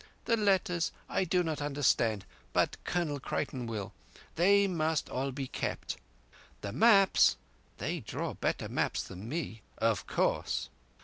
"The 0.25 0.35
letters 0.35 0.91
I 1.07 1.25
do 1.25 1.43
not 1.43 1.61
understand, 1.61 2.25
but 2.53 2.75
Colonel 2.85 3.19
Creighton 3.19 3.67
will. 3.67 3.93
They 4.35 4.65
must 4.65 5.11
all 5.11 5.31
be 5.31 5.45
kept. 5.45 5.95
The 6.61 6.71
maps—they 6.71 7.99
draw 7.99 8.33
better 8.33 8.67
maps 8.67 9.03
than 9.03 9.29
me—of 9.29 10.07
course. 10.07 10.69